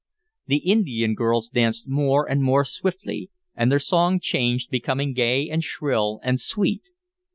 [0.47, 5.63] The Indian girls danced more and more swiftly, and their song changed, becoming gay and
[5.63, 6.81] shrill and sweet.